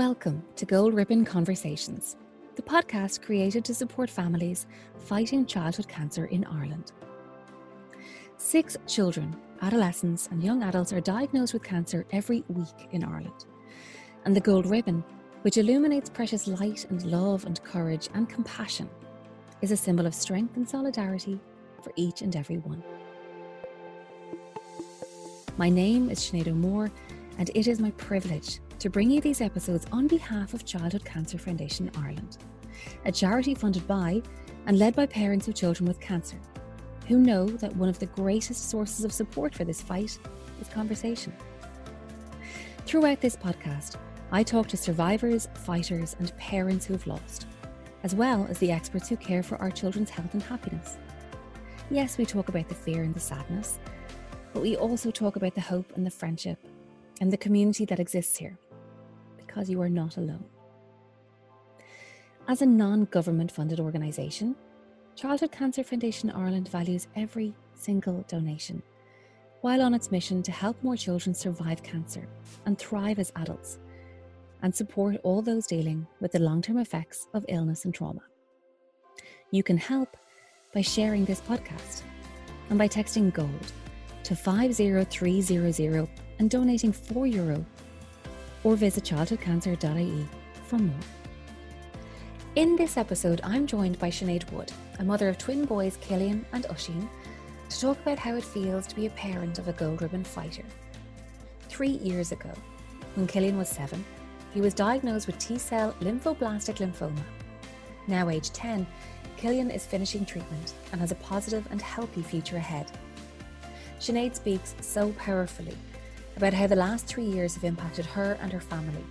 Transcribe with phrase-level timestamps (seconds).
[0.00, 2.16] Welcome to Gold Ribbon Conversations,
[2.56, 6.92] the podcast created to support families fighting childhood cancer in Ireland.
[8.38, 13.44] Six children, adolescents, and young adults are diagnosed with cancer every week in Ireland.
[14.24, 15.04] And the Gold Ribbon,
[15.42, 18.88] which illuminates precious light and love and courage and compassion,
[19.60, 21.38] is a symbol of strength and solidarity
[21.82, 22.82] for each and every one.
[25.58, 26.90] My name is Sinead O'Moore,
[27.40, 31.38] and it is my privilege to bring you these episodes on behalf of Childhood Cancer
[31.38, 32.36] Foundation Ireland,
[33.06, 34.22] a charity funded by
[34.66, 36.36] and led by parents of children with cancer,
[37.08, 40.18] who know that one of the greatest sources of support for this fight
[40.60, 41.34] is conversation.
[42.84, 43.96] Throughout this podcast,
[44.30, 47.46] I talk to survivors, fighters, and parents who have lost,
[48.02, 50.98] as well as the experts who care for our children's health and happiness.
[51.90, 53.78] Yes, we talk about the fear and the sadness,
[54.52, 56.58] but we also talk about the hope and the friendship
[57.20, 58.58] and the community that exists here
[59.36, 60.44] because you are not alone.
[62.48, 64.56] As a non government funded organisation,
[65.16, 68.82] Childhood Cancer Foundation Ireland values every single donation,
[69.60, 72.26] while on its mission to help more children survive cancer
[72.64, 73.78] and thrive as adults,
[74.62, 78.22] and support all those dealing with the long term effects of illness and trauma.
[79.50, 80.16] You can help
[80.72, 82.02] by sharing this podcast
[82.70, 83.72] and by texting GOLD
[84.22, 86.08] to 50300
[86.40, 87.64] and donating 4 euro
[88.64, 90.26] or visit childhoodcancer.ie
[90.64, 90.96] for more.
[92.56, 96.64] In this episode, I'm joined by Sinead Wood, a mother of twin boys Killian and
[96.64, 97.06] Oisín,
[97.68, 100.64] to talk about how it feels to be a parent of a gold ribbon fighter.
[101.68, 102.50] Three years ago,
[103.14, 104.02] when Killian was seven,
[104.54, 107.22] he was diagnosed with T cell lymphoblastic lymphoma.
[108.08, 108.86] Now aged 10,
[109.36, 112.90] Killian is finishing treatment and has a positive and healthy future ahead.
[114.00, 115.76] Sinead speaks so powerfully
[116.40, 119.04] about how the last three years have impacted her and her family,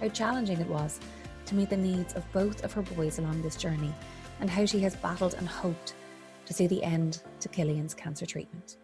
[0.00, 1.00] how challenging it was
[1.44, 3.92] to meet the needs of both of her boys along this journey,
[4.38, 5.94] and how she has battled and hoped
[6.44, 8.76] to see the end to Killian's cancer treatment.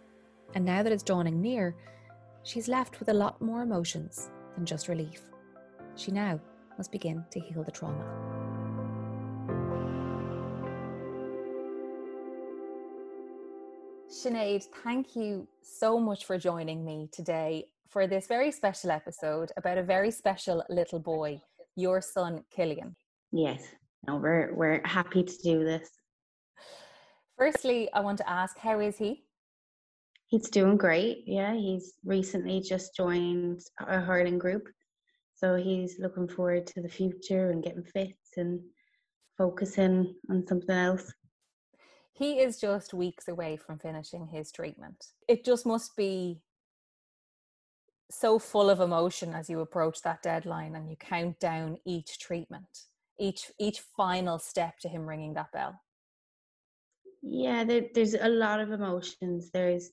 [0.56, 1.76] And now that it's dawning near,
[2.42, 5.22] she's left with a lot more emotions than just relief.
[5.94, 6.40] She now
[6.76, 8.04] must begin to heal the trauma.
[14.08, 19.76] Sinead, thank you so much for joining me today for this very special episode about
[19.76, 21.40] a very special little boy,
[21.76, 22.96] your son Killian.
[23.32, 23.62] Yes,
[24.06, 25.90] no, we're we're happy to do this.
[27.36, 29.24] Firstly, I want to ask, how is he?
[30.28, 31.24] He's doing great.
[31.26, 34.68] Yeah, he's recently just joined a hurling group,
[35.34, 38.60] so he's looking forward to the future and getting fit and
[39.36, 41.12] focusing on something else.
[42.14, 45.08] He is just weeks away from finishing his treatment.
[45.28, 46.40] It just must be
[48.10, 52.66] so full of emotion as you approach that deadline and you count down each treatment
[53.18, 55.80] each each final step to him ringing that bell?
[57.22, 59.50] Yeah there, there's a lot of emotions.
[59.52, 59.90] There's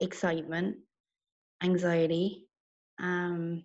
[0.00, 0.76] excitement
[1.62, 2.48] anxiety
[3.00, 3.62] um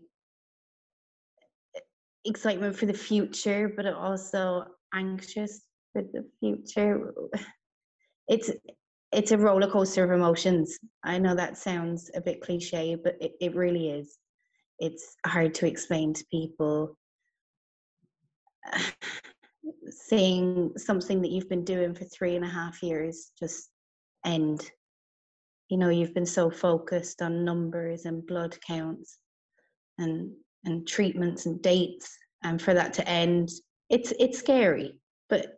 [2.26, 5.62] excitement for the future but also anxious
[5.94, 7.14] for the future.
[8.28, 8.52] It's
[9.12, 10.78] it's a roller coaster of emotions.
[11.04, 14.18] I know that sounds a bit cliche, but it, it really is.
[14.80, 16.98] It's hard to explain to people.
[19.90, 23.70] Seeing something that you've been doing for three and a half years just
[24.26, 24.70] end.
[25.70, 29.18] You know, you've been so focused on numbers and blood counts
[29.98, 30.32] and
[30.66, 33.50] and treatments and dates, and for that to end,
[33.90, 35.58] it's it's scary, but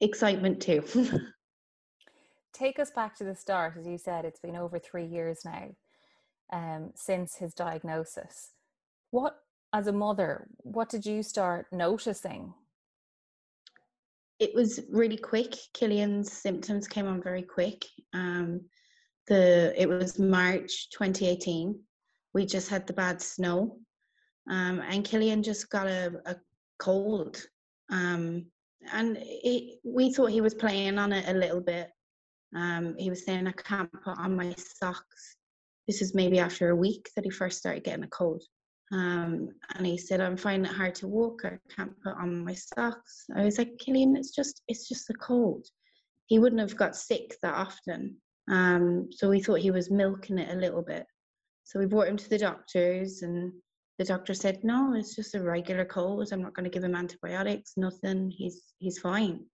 [0.00, 0.84] excitement too.
[2.54, 3.74] take us back to the start.
[3.78, 5.68] As you said, it's been over three years now
[6.52, 8.52] um, since his diagnosis.
[9.10, 9.36] What,
[9.72, 12.54] as a mother, what did you start noticing?
[14.38, 15.54] It was really quick.
[15.74, 17.84] Killian's symptoms came on very quick.
[18.12, 18.62] Um,
[19.26, 21.78] the it was March 2018.
[22.34, 23.78] We just had the bad snow,
[24.50, 26.36] um, and Killian just got a, a
[26.78, 27.40] cold.
[27.90, 28.46] Um,
[28.92, 31.93] and it, we thought he was playing on it a little bit
[32.54, 35.36] um, he was saying, I can't put on my socks.
[35.86, 38.42] This is maybe after a week that he first started getting a cold.
[38.92, 41.42] Um, and he said, I'm finding it hard to walk.
[41.44, 43.24] I can't put on my socks.
[43.36, 45.66] I was like, Killian, it's just, it's just a cold.
[46.26, 48.16] He wouldn't have got sick that often.
[48.50, 51.06] Um, so we thought he was milking it a little bit.
[51.64, 53.52] So we brought him to the doctors and
[53.98, 56.28] the doctor said, no, it's just a regular cold.
[56.30, 58.30] I'm not going to give him antibiotics, nothing.
[58.30, 59.44] He's, he's fine.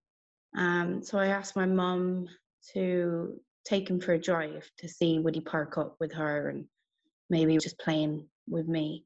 [0.57, 2.27] Um, so I asked my mum
[2.75, 6.65] to take him for a drive to see would he park up with her and
[7.29, 9.05] maybe just playing with me.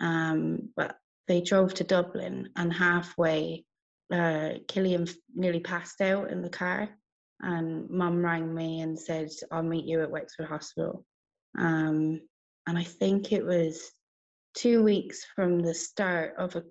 [0.00, 0.96] Um, but
[1.28, 3.64] they drove to Dublin, and halfway,
[4.12, 6.88] uh, Killian nearly passed out in the car.
[7.40, 11.04] And mum rang me and said, I'll meet you at Wexford Hospital.
[11.58, 12.20] Um,
[12.66, 13.90] and I think it was
[14.54, 16.64] two weeks from the start of a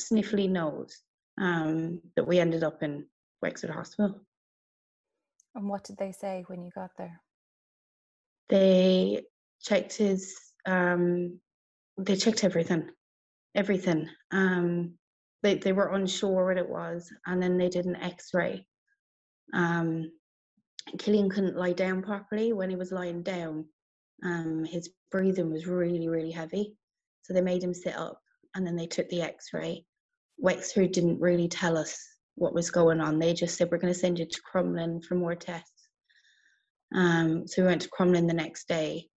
[0.00, 1.00] sniffly nose
[1.40, 3.06] um, that we ended up in
[3.40, 4.20] Wexford Hospital.
[5.54, 7.20] And what did they say when you got there?
[8.48, 9.22] They
[9.62, 10.34] checked his,
[10.66, 11.38] um,
[11.98, 12.88] they checked everything,
[13.54, 14.08] everything.
[14.30, 14.94] Um,
[15.42, 18.66] they, they were unsure what it was, and then they did an x ray.
[19.52, 20.10] Um,
[20.98, 22.52] Killian couldn't lie down properly.
[22.52, 23.66] When he was lying down,
[24.24, 26.74] um, his breathing was really, really heavy.
[27.22, 28.20] So they made him sit up
[28.54, 29.84] and then they took the x ray.
[30.38, 31.98] Wexford didn't really tell us
[32.36, 33.18] what was going on.
[33.18, 35.88] They just said, We're going to send you to Crumlin for more tests.
[36.94, 39.08] Um, so we went to Crumlin the next day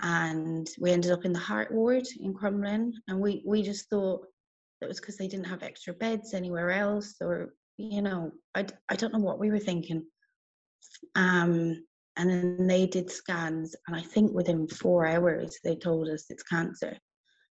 [0.00, 2.92] and we ended up in the heart ward in Crumlin.
[3.08, 4.26] And we, we just thought
[4.80, 8.96] that was because they didn't have extra beds anywhere else, or, you know, I, I
[8.96, 10.04] don't know what we were thinking.
[11.14, 11.84] Um,
[12.16, 16.44] and then they did scans, and I think within four hours, they told us it's
[16.44, 16.96] cancer.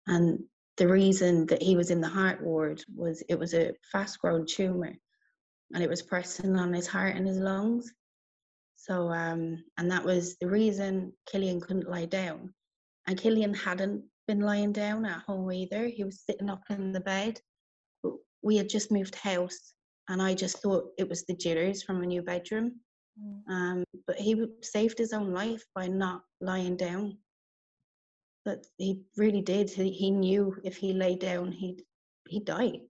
[0.08, 0.40] And
[0.80, 4.46] the reason that he was in the heart ward was it was a fast growing
[4.46, 4.96] tumor
[5.74, 7.92] and it was pressing on his heart and his lungs.
[8.78, 12.54] So, um, and that was the reason Killian couldn't lie down.
[13.08, 15.88] And Killian hadn't been lying down at home either.
[15.88, 17.42] He was sitting up in the bed.
[18.02, 19.74] But we had just moved house,
[20.08, 22.80] and I just thought it was the jitters from a new bedroom.
[23.22, 23.54] Mm.
[23.54, 27.18] Um, but he saved his own life by not lying down
[28.45, 29.69] that he really did.
[29.69, 31.83] He, he knew if he lay down, he'd
[32.27, 32.81] he'd die.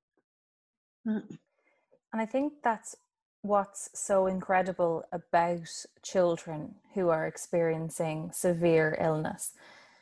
[2.11, 2.95] And I think that's
[3.41, 5.69] what's so incredible about
[6.03, 9.53] children who are experiencing severe illness.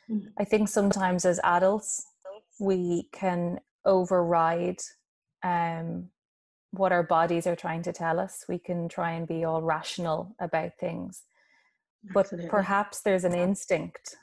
[0.09, 0.29] Mm.
[0.38, 2.05] I think sometimes as adults
[2.59, 4.79] we can override
[5.44, 6.09] um,
[6.71, 8.45] what our bodies are trying to tell us.
[8.49, 11.23] We can try and be all rational about things.
[12.13, 12.49] But Absolutely.
[12.49, 14.15] perhaps there's an instinct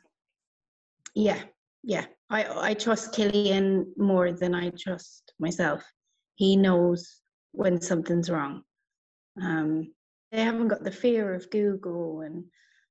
[1.14, 1.42] yeah,
[1.82, 2.06] yeah.
[2.30, 5.84] I I trust Killian more than I trust myself.
[6.36, 7.20] He knows
[7.52, 8.62] when something's wrong.
[9.40, 9.92] Um,
[10.32, 12.44] they haven't got the fear of Google and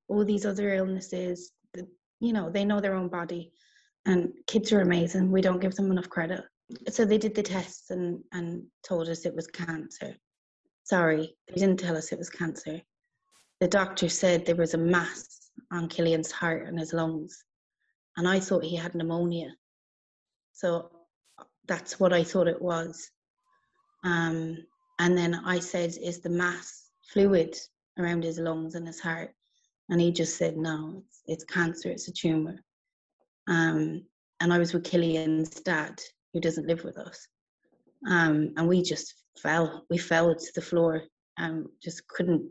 [0.08, 1.52] all these other illnesses.
[2.20, 3.52] You know, they know their own body,
[4.06, 5.32] and kids are amazing.
[5.32, 6.44] We don't give them enough credit.
[6.90, 10.16] So they did the tests and and told us it was cancer.
[10.86, 12.82] Sorry, they didn't tell us it was cancer.
[13.60, 17.44] The doctor said there was a mass on Killian's heart and his lungs
[18.18, 19.56] and I thought he had pneumonia.
[20.52, 20.92] So
[21.68, 23.10] that's what I thought it was.
[24.04, 24.58] Um,
[25.00, 27.58] and then I said, Is the mass fluid
[27.98, 29.32] around his lungs and his heart?
[29.90, 32.60] And he just said, No, it's, it's cancer, it's a tumor.
[33.48, 34.04] Um,
[34.40, 36.00] and I was with Killian's dad,
[36.34, 37.28] who doesn't live with us.
[38.10, 39.86] Um, and we just fell.
[39.90, 41.02] We fell to the floor
[41.38, 42.44] and just couldn't.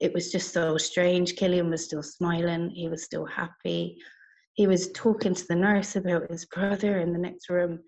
[0.00, 1.36] It was just so strange.
[1.36, 3.98] Killian was still smiling, he was still happy
[4.54, 7.80] he was talking to the nurse about his brother in the next room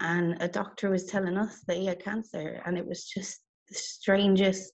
[0.00, 3.74] and a doctor was telling us that he had cancer and it was just the
[3.74, 4.72] strangest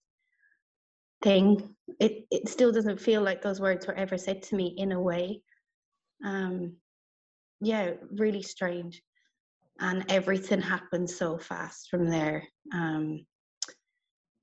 [1.23, 1.75] thing.
[1.99, 5.01] It it still doesn't feel like those words were ever said to me in a
[5.01, 5.41] way.
[6.25, 6.75] Um
[7.61, 9.03] yeah really strange.
[9.81, 12.47] And everything happened so fast from there.
[12.73, 13.25] Um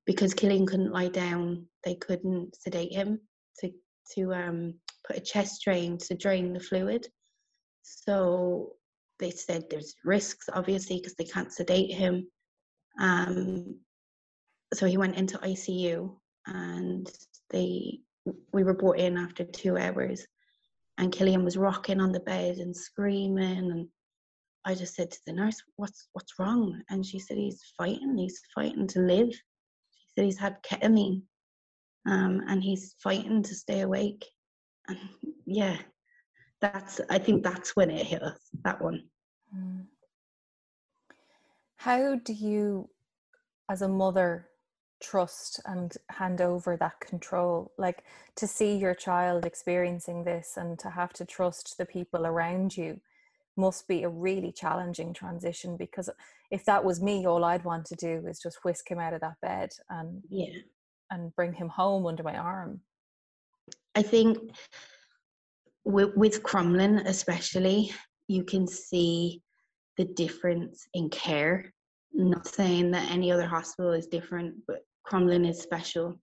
[0.08, 3.20] because Killian couldn't lie down they couldn't sedate him
[3.60, 3.72] to
[4.16, 4.74] to um
[5.08, 7.08] put a chest drain to drain the fluid.
[7.84, 8.74] So
[9.20, 12.28] they said there's risks, obviously, because they can't sedate him.
[13.00, 13.80] Um,
[14.74, 16.16] so he went into ICU,
[16.48, 17.10] and
[17.50, 18.00] they
[18.54, 20.26] we were brought in after two hours,
[20.98, 23.88] and Killian was rocking on the bed and screaming, and
[24.66, 28.18] I just said to the nurse, "What's what's wrong?" And she said, "He's fighting.
[28.18, 31.24] He's fighting to live." She said he's had ketamine,
[32.06, 34.26] um, and he's fighting to stay awake
[34.92, 35.78] and yeah.
[36.60, 39.04] That's i think that's when it hit us that one.
[39.56, 39.86] Mm.
[41.78, 42.90] how do you
[43.70, 44.48] as a mother
[45.02, 47.72] trust and hand over that control?
[47.78, 48.04] Like
[48.36, 53.02] to see your child experiencing this and to have to trust the people around you
[53.58, 56.10] must be a really challenging transition because
[56.52, 59.22] if that was me all i'd want to do is just whisk him out of
[59.22, 60.56] that bed and yeah.
[61.10, 62.80] and bring him home under my arm
[63.96, 64.38] I think
[65.84, 67.92] with, with Crumlin especially,
[68.28, 69.42] you can see
[69.98, 71.74] the difference in care.
[72.14, 76.20] not saying that any other hospital is different, but Crumlin is special.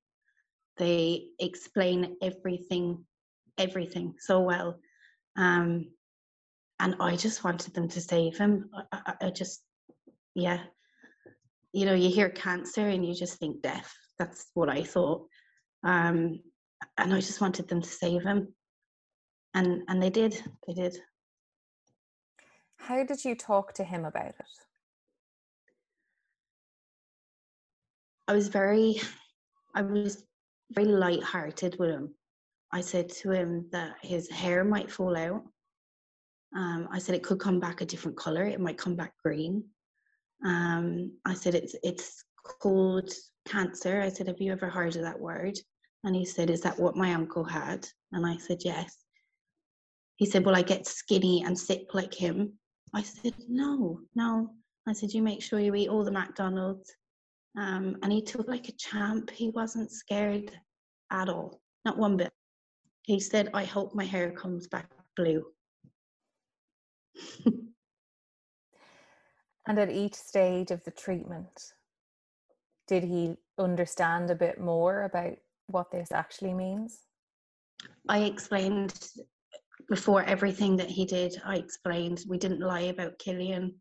[0.77, 3.05] They explain everything,
[3.59, 4.79] everything so well.
[5.37, 5.91] Um,
[6.81, 8.71] and I just wanted them to save him.
[8.93, 9.63] I, I, I just,
[10.35, 10.61] yeah,
[11.73, 13.93] you know, you hear cancer and you just think death.
[14.19, 15.27] That's what I thought.
[15.85, 16.41] Um,
[16.97, 18.55] and I just wanted them to save him.
[19.55, 20.43] And and they did.
[20.67, 20.99] They did.
[22.77, 24.55] How did you talk to him about it?
[28.29, 29.01] I was very
[29.75, 30.25] I was
[30.73, 32.15] very light-hearted with him.
[32.73, 35.43] I said to him that his hair might fall out.
[36.55, 38.45] Um, I said it could come back a different color.
[38.45, 39.65] It might come back green.
[40.45, 43.11] Um, I said it's it's called
[43.47, 44.01] cancer.
[44.01, 45.59] I said, have you ever heard of that word?
[46.09, 47.87] And he said, is that what my uncle had?
[48.13, 48.97] And I said, yes.
[50.17, 52.55] He said, well, I get skinny and sick like him.
[52.95, 54.49] I said, no, no.
[54.87, 56.91] I said, you make sure you eat all the McDonald's.
[57.59, 59.29] Um, and he took like a champ.
[59.29, 60.51] He wasn't scared
[61.11, 62.33] at all, not one bit.
[63.03, 65.45] He said, I hope my hair comes back blue.
[69.67, 71.75] and at each stage of the treatment,
[72.87, 75.37] did he understand a bit more about
[75.69, 77.01] what this actually means?
[78.09, 78.95] I explained
[79.89, 81.41] before everything that he did.
[81.45, 83.75] I explained we didn't lie about Killian.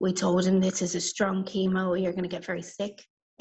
[0.00, 3.02] We told him this is a strong chemo, you're going to get very sick.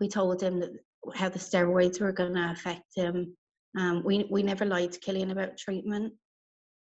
[0.00, 0.70] we told him that
[1.14, 3.36] how the steroids were going to affect him.
[3.78, 6.12] Um, we, we never lied to Killian about treatment.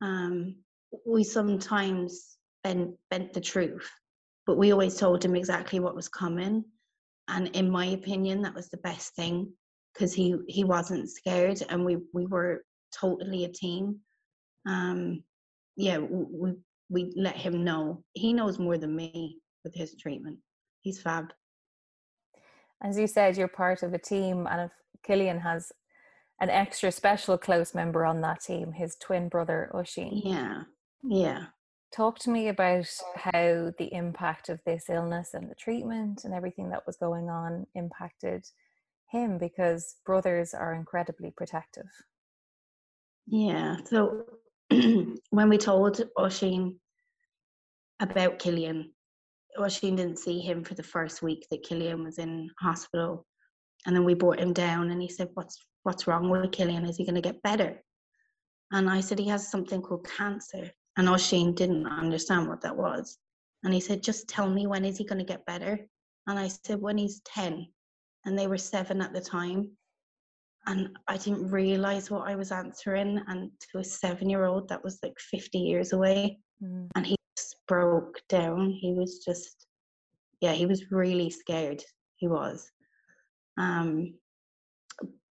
[0.01, 0.55] Um,
[1.05, 3.89] we sometimes bent, bent the truth,
[4.45, 6.65] but we always told him exactly what was coming.
[7.29, 9.51] And in my opinion, that was the best thing
[9.93, 12.63] because he, he wasn't scared and we, we were
[12.97, 13.99] totally a team.
[14.67, 15.23] Um,
[15.75, 16.53] yeah, we,
[16.89, 18.03] we let him know.
[18.13, 20.37] He knows more than me with his treatment.
[20.81, 21.31] He's fab.
[22.81, 24.71] As you said, you're part of a team, and if
[25.03, 25.71] Killian has
[26.39, 30.21] an extra special close member on that team, his twin brother Oisín.
[30.23, 30.63] Yeah,
[31.03, 31.45] yeah.
[31.91, 36.69] Talk to me about how the impact of this illness and the treatment and everything
[36.69, 38.45] that was going on impacted
[39.11, 41.89] him because brothers are incredibly protective.
[43.25, 43.77] Yeah.
[43.85, 44.25] So
[44.69, 46.75] when we told Oisín
[47.99, 48.91] about Killian,
[49.57, 53.25] Oisín didn't see him for the first week that Killian was in hospital.
[53.85, 56.85] And then we brought him down and he said, What's what's wrong with Killian?
[56.85, 57.81] Is he gonna get better?
[58.71, 60.71] And I said, He has something called cancer.
[60.99, 63.17] And Oisín didn't understand what that was.
[63.63, 65.79] And he said, Just tell me when is he gonna get better?
[66.27, 67.65] And I said, When he's 10.
[68.25, 69.71] And they were seven at the time
[70.69, 73.19] and I didn't realize what I was answering.
[73.27, 76.39] And to a seven year old, that was like 50 years away.
[76.63, 76.87] Mm.
[76.95, 78.71] And he just broke down.
[78.71, 79.65] He was just,
[80.41, 81.83] yeah, he was really scared.
[82.17, 82.69] He was.
[83.57, 84.13] Um,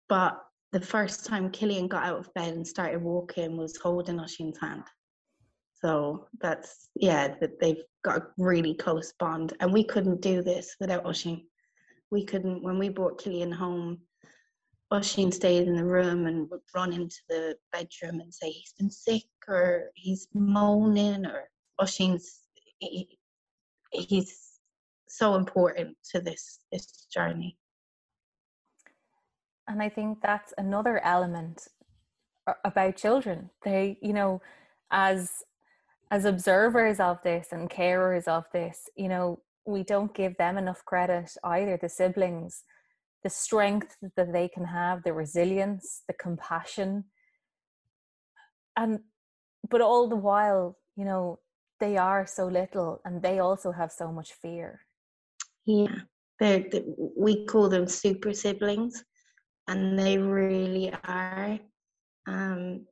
[0.09, 0.37] but
[0.73, 4.83] the first time Killian got out of bed and started walking was holding Oisín's hand.
[5.83, 9.53] So that's, yeah, that they've got a really close bond.
[9.59, 11.43] And we couldn't do this without Oisín.
[12.11, 13.99] We couldn't, when we brought Killian home,
[14.93, 18.91] Oisín stayed in the room and would run into the bedroom and say he's been
[18.91, 22.41] sick or he's moaning or Oisín's
[22.79, 23.17] he,
[23.91, 24.59] he's
[25.07, 27.57] so important to this this journey.
[29.67, 31.67] And I think that's another element
[32.65, 33.49] about children.
[33.63, 34.41] They, you know,
[34.91, 35.31] as
[36.11, 40.83] as observers of this and carers of this, you know, we don't give them enough
[40.85, 42.63] credit either, the siblings
[43.23, 47.05] the strength that they can have, the resilience, the compassion.
[48.77, 48.99] And
[49.69, 51.39] but all the while, you know,
[51.79, 54.81] they are so little and they also have so much fear.
[55.65, 55.95] Yeah.
[56.39, 56.83] They're, they,
[57.15, 59.03] we call them super siblings
[59.67, 61.59] and they really are.
[62.27, 62.85] Um,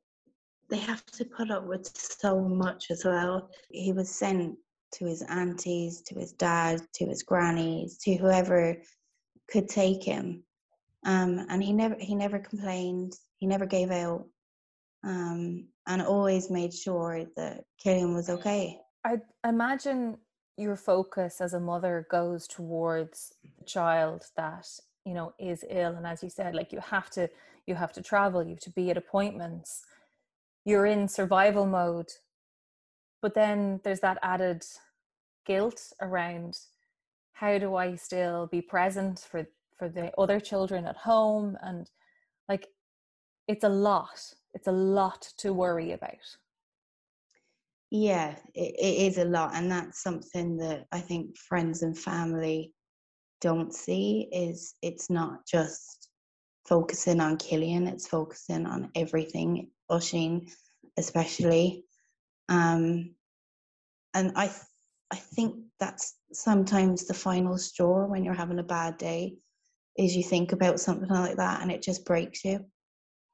[0.70, 3.50] they have to put up with so much as well.
[3.70, 4.56] He was sent
[4.92, 8.76] to his aunties, to his dad, to his grannies, to whoever
[9.48, 10.42] could take him.
[11.04, 13.14] Um, and he never he never complained.
[13.38, 14.26] He never gave out,
[15.02, 18.78] um, and always made sure that Killian was okay.
[19.04, 20.18] I imagine
[20.58, 24.68] your focus as a mother goes towards the child that
[25.06, 27.30] you know is ill, and as you said, like you have to
[27.66, 29.86] you have to travel, you have to be at appointments.
[30.70, 32.12] You're in survival mode,
[33.20, 34.62] but then there's that added
[35.44, 36.56] guilt around
[37.32, 41.58] how do I still be present for for the other children at home?
[41.60, 41.90] And
[42.48, 42.68] like
[43.48, 46.36] it's a lot it's a lot to worry about.
[47.90, 52.72] Yeah it, it is a lot and that's something that i think friends and family
[53.40, 55.99] don't see is it's not just
[56.70, 60.48] focusing on killian it's focusing on everything Oisín
[61.00, 61.84] especially.
[62.48, 63.14] Um,
[64.14, 64.58] and I, th-
[65.12, 69.36] I think that's sometimes the final straw when you're having a bad day,
[69.98, 72.64] is you think about something like that and it just breaks you.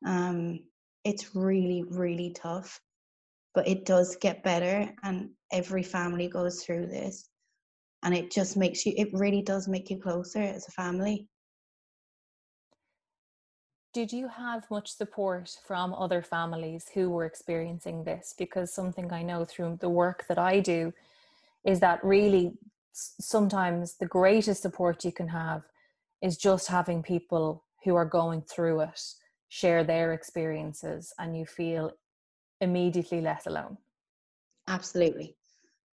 [0.07, 0.61] Um,
[1.05, 2.81] it's really, really tough,
[3.55, 7.29] but it does get better, and every family goes through this,
[8.03, 8.93] and it just makes you.
[8.97, 11.29] It really does make you closer as a family
[13.97, 18.35] did you have much support from other families who were experiencing this?
[18.37, 20.93] Because something I know through the work that I do
[21.65, 22.53] is that really
[22.93, 25.63] sometimes the greatest support you can have
[26.21, 29.01] is just having people who are going through it
[29.49, 31.91] share their experiences and you feel
[32.61, 33.79] immediately less alone.
[34.69, 35.37] Absolutely.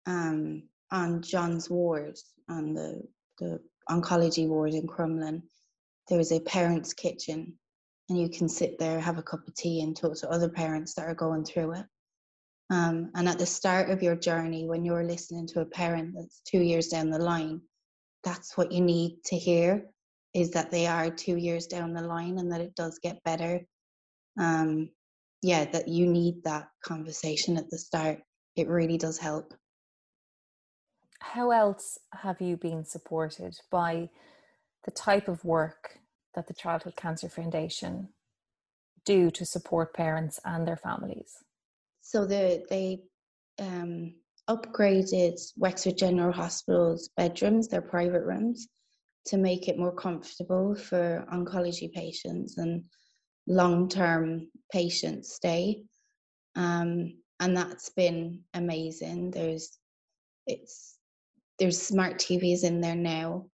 [0.07, 2.17] Um, on John's ward,
[2.49, 3.01] on the,
[3.39, 5.41] the oncology ward in Crumlin,
[6.09, 7.57] there is a parents' kitchen
[8.09, 10.93] and you can sit there, have a cup of tea, and talk to other parents
[10.95, 11.85] that are going through it.
[12.69, 16.41] Um, and at the start of your journey, when you're listening to a parent that's
[16.41, 17.61] two years down the line,
[18.23, 19.85] that's what you need to hear
[20.33, 23.61] is that they are two years down the line and that it does get better.
[24.39, 24.89] Um,
[25.41, 28.19] yeah, that you need that conversation at the start.
[28.55, 29.53] It really does help.
[31.19, 34.09] How else have you been supported by
[34.85, 35.99] the type of work
[36.35, 38.09] that the Childhood Cancer Foundation
[39.05, 41.35] do to support parents and their families?
[42.01, 43.01] So the, they
[43.59, 44.15] um,
[44.49, 48.67] upgraded Wexford General Hospital's bedrooms, their private rooms,
[49.25, 52.83] to make it more comfortable for oncology patients and
[53.47, 55.83] long-term patients stay.
[56.55, 59.31] Um, and that's been amazing.
[59.31, 59.77] There's
[60.45, 60.97] it's
[61.59, 63.45] there's smart TVs in there now.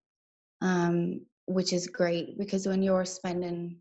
[0.62, 3.76] Um, which is great because when you're spending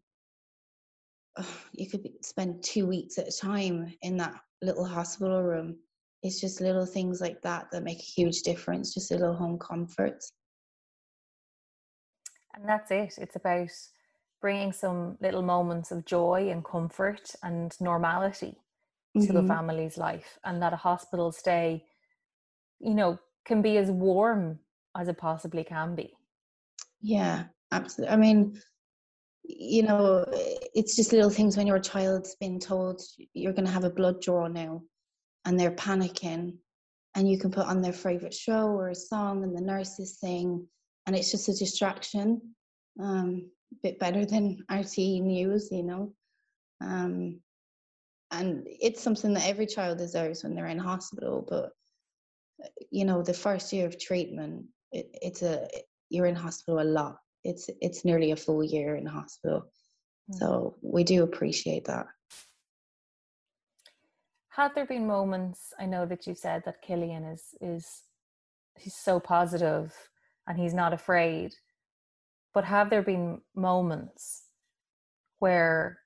[1.73, 5.77] you could spend two weeks at a time in that little hospital room
[6.23, 9.59] it's just little things like that that make a huge difference just a little home
[9.59, 10.25] comfort
[12.55, 13.69] and that's it it's about
[14.41, 18.57] bringing some little moments of joy and comfort and normality
[19.15, 19.35] to mm-hmm.
[19.35, 21.85] the family's life and that a hospital stay
[22.81, 24.59] you know can be as warm
[24.97, 26.13] as it possibly can be.
[27.01, 28.13] Yeah absolutely.
[28.13, 28.61] I mean,
[29.45, 30.25] you know,
[30.75, 33.01] it's just little things when your child's been told
[33.33, 34.83] you're going to have a blood draw now
[35.45, 36.55] and they're panicking
[37.15, 40.67] and you can put on their favorite show or a song and the nurses sing
[41.07, 42.41] and it's just a distraction
[43.01, 46.13] um, a bit better than RTE news you know
[46.83, 47.41] um,
[48.31, 51.71] and it's something that every child deserves when they're in hospital but
[52.91, 55.67] you know the first year of treatment it, it's a
[56.11, 59.63] you're in hospital a lot it's it's nearly a full year in hospital.
[60.31, 60.39] Mm.
[60.39, 62.07] so we do appreciate that.
[64.49, 68.03] Had there been moments i know that you said that killian is is
[68.77, 69.95] he's so positive
[70.49, 71.55] and he's not afraid
[72.55, 74.47] but have there been moments
[75.39, 76.01] where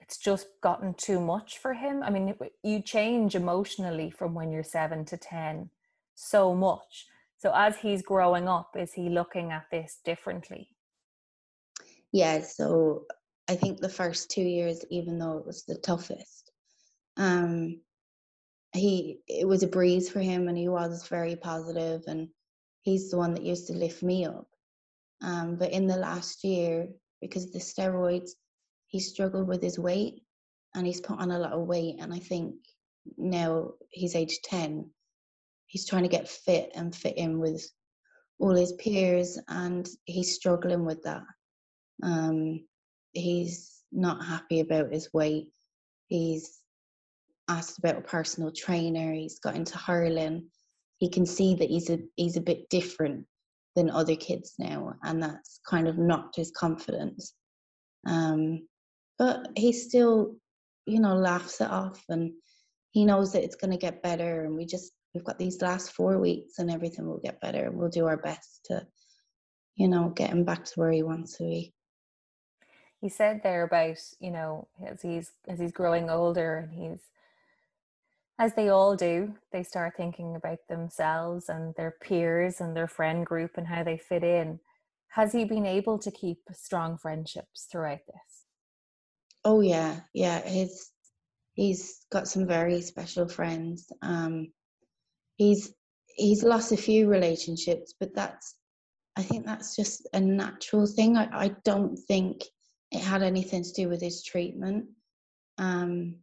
[0.00, 2.02] it's just gotten too much for him?
[2.02, 5.70] I mean you change emotionally from when you're 7 to 10
[6.14, 7.06] so much
[7.38, 10.68] so as he's growing up, is he looking at this differently?
[12.12, 13.04] Yeah, so
[13.48, 16.50] I think the first two years, even though it was the toughest,
[17.16, 17.80] um,
[18.72, 22.28] he it was a breeze for him and he was very positive and
[22.82, 24.48] he's the one that used to lift me up.
[25.22, 26.88] Um, but in the last year,
[27.20, 28.30] because of the steroids,
[28.86, 30.22] he struggled with his weight
[30.74, 31.96] and he's put on a lot of weight.
[32.00, 32.54] And I think
[33.16, 34.90] now he's age 10
[35.76, 37.62] he's trying to get fit and fit in with
[38.38, 41.20] all his peers and he's struggling with that.
[42.02, 42.64] Um,
[43.12, 45.48] he's not happy about his weight.
[46.06, 46.60] He's
[47.46, 49.12] asked about a personal trainer.
[49.12, 50.46] He's got into hurling.
[50.96, 53.26] He can see that he's a he's a bit different
[53.74, 57.34] than other kids now and that's kind of knocked his confidence.
[58.06, 58.66] Um,
[59.18, 60.36] but he still
[60.86, 62.32] you know laughs it off and
[62.92, 65.92] he knows that it's going to get better and we just we've got these last
[65.92, 67.70] four weeks and everything will get better.
[67.72, 68.86] We'll do our best to,
[69.74, 71.72] you know, get him back to where he wants to be.
[73.00, 77.00] He said there about, you know, as he's as he's growing older and he's
[78.38, 83.24] as they all do, they start thinking about themselves and their peers and their friend
[83.24, 84.60] group and how they fit in.
[85.08, 88.44] Has he been able to keep strong friendships throughout this?
[89.46, 90.40] Oh yeah, yeah.
[90.42, 90.90] His
[91.54, 93.90] he's got some very special friends.
[94.02, 94.48] Um,
[95.36, 95.72] he's
[96.06, 98.54] he's lost a few relationships, but that's
[99.16, 101.16] I think that's just a natural thing.
[101.16, 102.44] I, I don't think
[102.90, 104.86] it had anything to do with his treatment.
[105.58, 106.16] Um,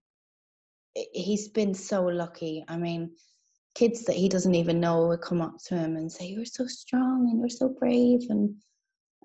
[0.93, 2.63] he's been so lucky.
[2.67, 3.11] I mean,
[3.75, 6.67] kids that he doesn't even know will come up to him and say, "You're so
[6.67, 8.55] strong and you're so brave," and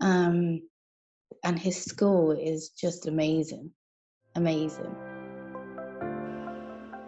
[0.01, 0.63] um,
[1.45, 3.71] and his school is just amazing,
[4.35, 5.08] amazing.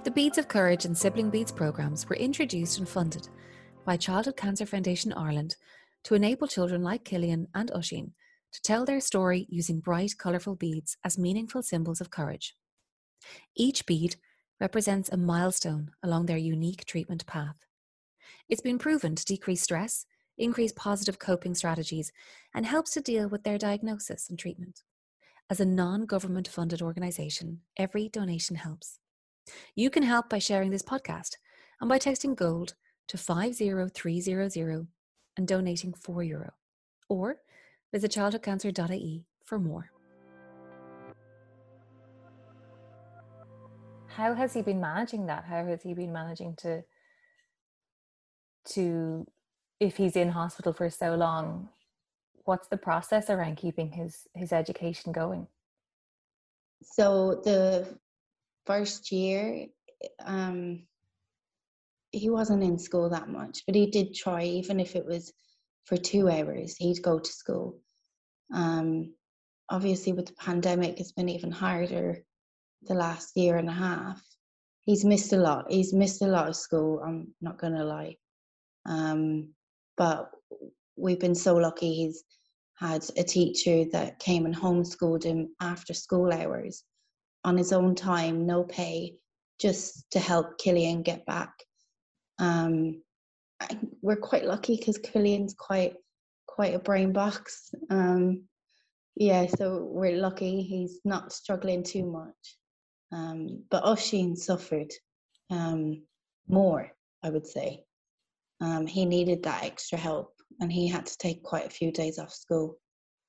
[0.03, 3.29] The Beads of Courage and Sibling Beads programs were introduced and funded
[3.85, 5.57] by Childhood Cancer Foundation Ireland
[6.05, 8.13] to enable children like Killian and Oisín
[8.53, 12.57] to tell their story using bright, colourful beads as meaningful symbols of courage.
[13.55, 14.17] Each bead
[14.59, 17.57] represents a milestone along their unique treatment path.
[18.49, 20.07] It's been proven to decrease stress,
[20.39, 22.11] increase positive coping strategies,
[22.55, 24.83] and helps to deal with their diagnosis and treatment.
[25.51, 28.99] As a non government funded organisation, every donation helps.
[29.75, 31.37] You can help by sharing this podcast
[31.81, 32.75] and by texting GOLD
[33.09, 34.87] to 50300
[35.37, 36.53] and donating 4 euro.
[37.09, 37.37] Or
[37.93, 39.91] visit childhoodcancer.ie for more.
[44.07, 45.45] How has he been managing that?
[45.45, 46.83] How has he been managing to
[48.67, 49.27] to
[49.79, 51.71] if he's in hospital for so long,
[52.45, 55.47] what's the process around keeping his his education going?
[56.83, 57.99] So the
[58.71, 59.67] first year,
[60.25, 60.85] um,
[62.13, 65.33] he wasn't in school that much, but he did try, even if it was
[65.87, 67.81] for two hours, he'd go to school.
[68.55, 69.13] Um,
[69.69, 72.19] obviously, with the pandemic, it's been even harder
[72.83, 74.23] the last year and a half.
[74.83, 75.65] He's missed a lot.
[75.69, 77.01] He's missed a lot of school.
[77.05, 78.19] I'm not going to lie.
[78.87, 79.49] Um,
[79.97, 80.31] but
[80.97, 82.23] we've been so lucky he's
[82.77, 86.85] had a teacher that came and homeschooled him after school hours
[87.45, 89.17] on his own time, no pay,
[89.61, 91.53] just to help Killian get back.
[92.39, 93.03] Um,
[94.03, 95.95] we're quite lucky because Killian's quite
[96.47, 97.75] quite a brain box.
[97.91, 98.43] Um,
[99.17, 102.57] yeah, so we're lucky he's not struggling too much.
[103.13, 104.91] Um, but Oisín suffered
[105.51, 106.03] um,
[106.49, 106.91] more,
[107.23, 107.85] I would say.
[108.61, 112.19] Um, he needed that extra help, and he had to take quite a few days
[112.19, 112.77] off school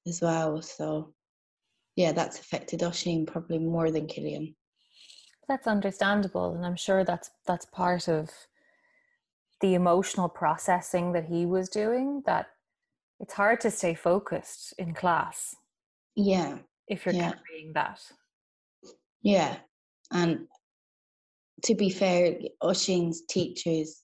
[0.07, 0.61] as well.
[0.61, 1.13] So,
[1.95, 4.55] yeah, that's affected Oisín probably more than Killian.
[5.47, 8.29] That's understandable, and I'm sure that's that's part of
[9.59, 12.23] the emotional processing that he was doing.
[12.25, 12.47] That
[13.19, 15.55] it's hard to stay focused in class.
[16.15, 17.33] Yeah, if you're yeah.
[17.33, 18.01] carrying that.
[19.21, 19.57] Yeah,
[20.11, 20.47] and
[21.63, 24.01] to be fair, Oisín's teachers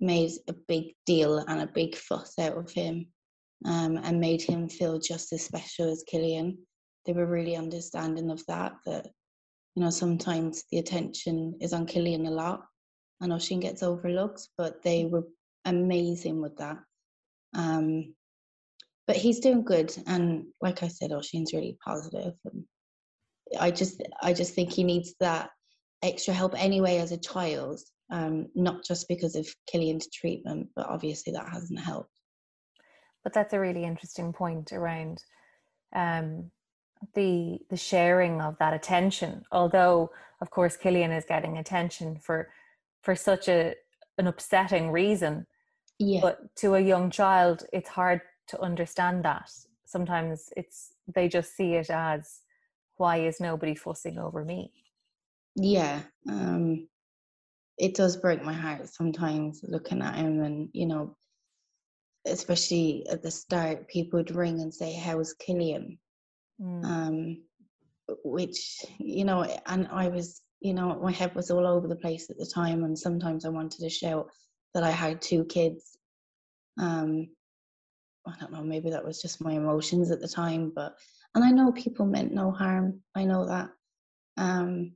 [0.00, 3.06] made a big deal and a big fuss out of him
[3.64, 6.58] um, and made him feel just as special as Killian.
[7.04, 9.08] They were really understanding of that, that,
[9.74, 12.64] you know, sometimes the attention is on Killian a lot
[13.20, 15.24] and Oisín gets overlooked, but they were
[15.64, 16.78] amazing with that.
[17.54, 18.14] Um,
[19.06, 19.94] but he's doing good.
[20.06, 22.64] And like I said, Oisín's really positive and
[23.58, 25.50] I just I just think he needs that
[26.02, 31.32] extra help anyway as a child, um, not just because of Killian's treatment, but obviously
[31.34, 32.10] that hasn't helped.
[33.22, 35.22] But that's a really interesting point around
[35.94, 36.50] um,
[37.14, 39.44] the the sharing of that attention.
[39.52, 40.10] Although,
[40.40, 42.48] of course, Killian is getting attention for
[43.02, 43.74] for such a
[44.18, 45.46] an upsetting reason.
[45.98, 46.20] Yeah.
[46.20, 49.50] But to a young child, it's hard to understand that.
[49.84, 52.40] Sometimes it's they just see it as
[52.96, 54.72] why is nobody fussing over me?
[55.56, 56.88] Yeah, um,
[57.78, 61.16] it does break my heart sometimes looking at him, and you know,
[62.26, 65.98] especially at the start, people would ring and say, "How's Killian?"
[66.62, 66.84] Mm.
[66.84, 67.42] Um,
[68.24, 72.30] which you know, and I was, you know, my head was all over the place
[72.30, 74.28] at the time, and sometimes I wanted to shout
[74.74, 75.98] that I had two kids.
[76.78, 77.28] Um,
[78.26, 80.96] I don't know, maybe that was just my emotions at the time, but
[81.34, 83.00] and I know people meant no harm.
[83.14, 83.70] I know that.
[84.36, 84.92] Um,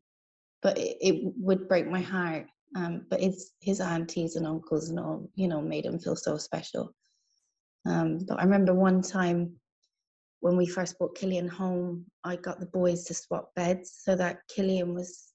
[0.63, 2.47] but it, it, would break my heart.
[2.75, 6.37] Um, but his his aunties and uncles and all, you know, made him feel so
[6.37, 6.93] special.
[7.87, 9.57] Um, but I remember one time
[10.47, 14.47] when we first brought Killian home, I got the boys to swap beds so that
[14.47, 15.33] Killian was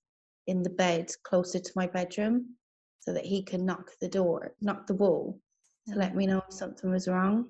[0.47, 2.56] in the bed closer to my bedroom,
[3.02, 5.38] so that he could knock the door, knock the wall,
[5.89, 7.50] to let me know if something was wrong.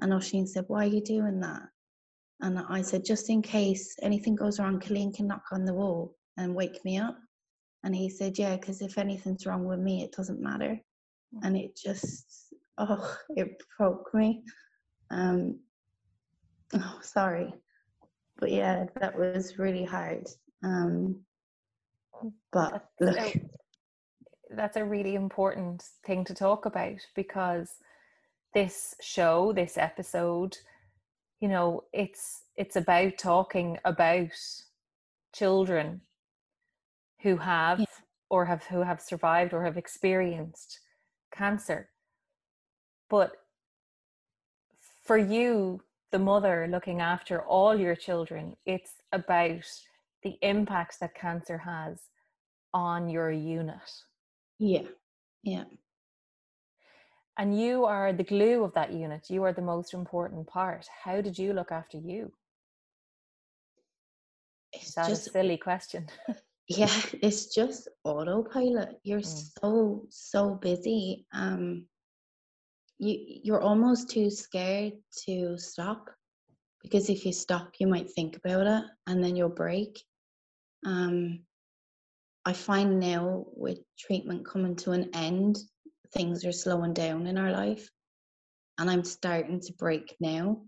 [0.00, 1.64] And Oisín said, "Why are you doing that?"
[2.40, 6.16] And I said, just in case anything goes wrong, Killian can knock on the wall
[6.38, 7.18] and wake me up.
[7.84, 10.78] And he said, yeah, because if anything's wrong with me, it doesn't matter.
[11.42, 14.42] And it just, oh, it broke me.
[15.10, 15.60] Um,
[16.74, 17.54] oh, sorry.
[18.38, 20.26] But yeah, that was really hard.
[20.62, 21.20] Um,
[22.52, 23.34] but look.
[24.50, 27.68] That's a really important thing to talk about because
[28.54, 30.56] this show, this episode,
[31.40, 34.30] you know it's it's about talking about
[35.34, 36.00] children
[37.22, 37.86] who have yeah.
[38.30, 40.80] or have who have survived or have experienced
[41.32, 41.90] cancer
[43.10, 43.32] but
[45.04, 45.80] for you
[46.16, 49.66] the mother looking after all your children it's about
[50.22, 51.94] the impacts that cancer has
[52.72, 53.90] on your unit.
[54.58, 54.88] Yeah
[55.42, 55.64] yeah.
[57.38, 59.28] And you are the glue of that unit.
[59.28, 60.86] You are the most important part.
[61.04, 62.32] How did you look after you?
[64.72, 66.06] It's just a silly question.
[66.68, 68.90] Yeah it's just autopilot.
[69.04, 69.50] You're Mm.
[69.60, 71.86] so so busy um
[72.98, 74.94] you you're almost too scared
[75.26, 76.10] to stop
[76.82, 80.02] because if you stop you might think about it and then you'll break.
[80.84, 81.40] Um
[82.44, 85.58] i find now with treatment coming to an end
[86.12, 87.90] things are slowing down in our life
[88.78, 90.62] and i'm starting to break now.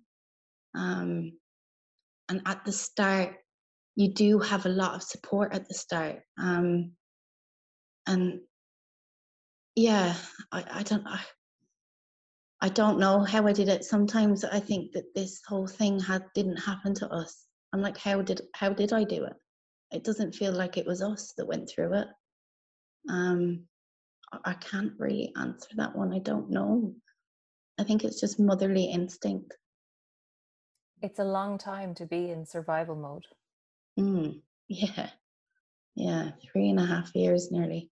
[0.74, 1.32] Um
[2.28, 3.36] and at the start
[3.96, 6.92] you do have a lot of support at the start um
[8.06, 8.40] and
[9.76, 10.14] yeah
[10.52, 11.20] i i don't I,
[12.60, 13.84] I don't know how I did it.
[13.84, 17.46] Sometimes I think that this whole thing had didn't happen to us.
[17.72, 19.34] I'm like, how did how did I do it?
[19.90, 22.08] It doesn't feel like it was us that went through it.
[23.08, 23.64] Um,
[24.44, 26.12] I- can't really answer that one.
[26.12, 26.94] I don't know.
[27.78, 29.56] I think it's just motherly instinct.
[31.00, 33.24] it's a long time to be in survival mode
[33.98, 35.10] Mm, yeah,
[35.94, 37.90] yeah, three and a half years nearly.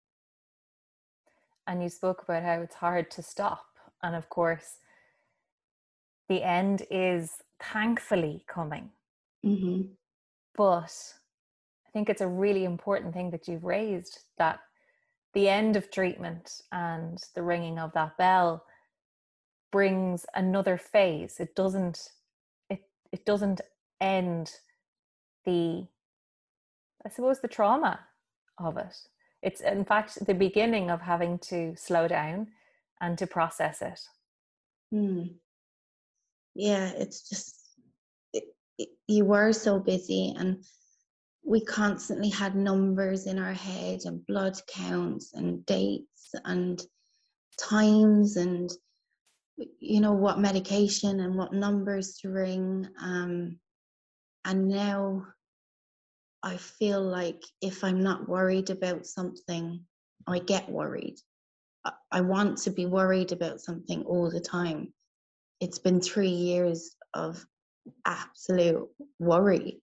[1.68, 3.66] and you spoke about how it's hard to stop
[4.04, 4.78] and of course
[6.30, 8.92] the end is thankfully coming.
[9.44, 9.82] Hmm
[10.56, 10.94] but
[11.88, 14.60] i think it's a really important thing that you've raised that
[15.34, 18.64] the end of treatment and the ringing of that bell
[19.72, 21.40] brings another phase.
[21.40, 22.10] It doesn't
[22.70, 23.60] it it doesn't
[24.00, 24.52] end
[25.46, 25.88] the
[27.04, 28.00] i suppose the trauma
[28.60, 28.96] of it.
[29.42, 32.50] It's in fact the beginning of having to slow down
[33.04, 34.00] and to process it
[34.94, 35.34] Mm.
[36.56, 37.56] Yeah, it's just
[38.32, 38.44] it,
[38.78, 40.64] it, you were so busy, and
[41.44, 46.82] we constantly had numbers in our head and blood counts and dates and
[47.60, 48.72] times and
[49.80, 52.88] you know what medication and what numbers to ring.
[53.02, 53.60] Um,
[54.46, 55.26] and now
[56.44, 59.82] I feel like if I'm not worried about something,
[60.28, 61.18] I get worried.
[62.12, 64.94] I- want to be worried about something all the time.
[65.60, 67.46] It's been three years of
[68.06, 68.88] absolute
[69.20, 69.82] worry.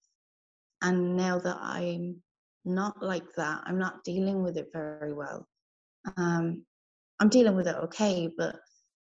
[0.83, 2.23] And now that I'm
[2.65, 5.47] not like that, I'm not dealing with it very well.
[6.17, 6.65] Um,
[7.21, 8.57] I'm dealing with it okay, but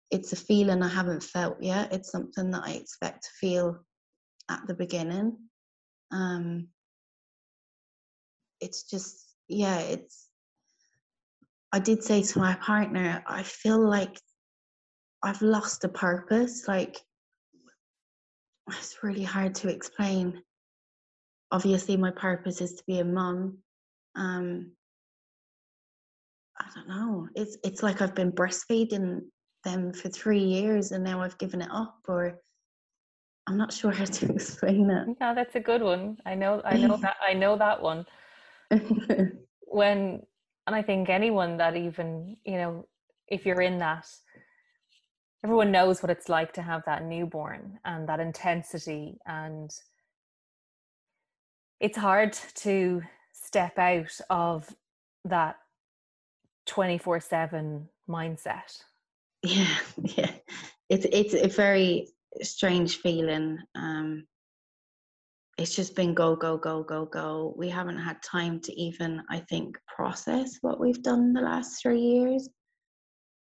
[0.09, 1.93] it's a feeling I haven't felt yet.
[1.93, 3.85] It's something that I expect to feel
[4.49, 5.37] at the beginning.
[6.11, 6.67] Um,
[8.59, 10.27] it's just, yeah, it's.
[11.73, 14.19] I did say to my partner, I feel like
[15.23, 16.67] I've lost a purpose.
[16.67, 16.97] Like,
[18.69, 20.41] it's really hard to explain.
[21.51, 23.57] Obviously, my purpose is to be a mum.
[24.15, 24.71] Um,
[26.59, 27.27] I don't know.
[27.35, 29.21] It's it's like I've been breastfeeding
[29.63, 32.39] them for three years, and now I've given it up, or
[33.47, 35.07] I'm not sure how to explain that.
[35.19, 38.05] yeah that's a good one i know i know that i know that one
[39.67, 40.21] when
[40.67, 42.85] and i think anyone that even you know
[43.27, 44.07] if you're in that
[45.43, 49.71] everyone knows what it's like to have that newborn and that intensity and
[51.79, 53.01] it's hard to
[53.33, 54.75] step out of
[55.25, 55.55] that
[56.67, 58.83] 24/7 mindset
[59.43, 60.31] yeah, yeah.
[60.89, 62.07] It's it's a very
[62.41, 63.59] strange feeling.
[63.75, 64.25] Um,
[65.61, 67.53] it's just been go go go go go.
[67.55, 71.99] We haven't had time to even, I think, process what we've done the last three
[71.99, 72.49] years.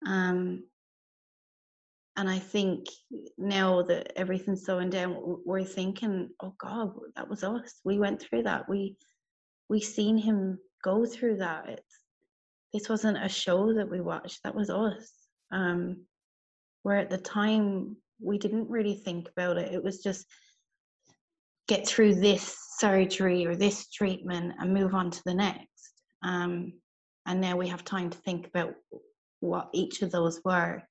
[0.07, 0.65] Um,
[2.17, 2.87] and I think
[3.37, 7.81] now that everything's slowing down, we're thinking, oh God, that was us.
[7.85, 8.67] We went through that.
[8.67, 8.97] We
[9.69, 11.69] we seen him go through that.
[11.69, 11.99] It's
[12.73, 14.43] this wasn't a show that we watched.
[14.43, 15.13] That was us.
[15.53, 16.07] Um,
[16.83, 19.75] where at the time we didn't really think about it.
[19.75, 20.27] It was just
[21.69, 26.03] get through this surgery or this treatment and move on to the next.
[26.23, 26.75] Um,
[27.27, 28.75] and now we have time to think about
[29.41, 30.83] what each of those were.